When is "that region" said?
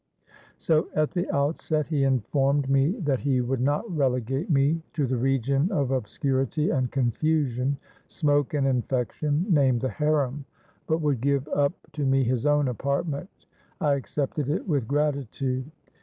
5.05-5.71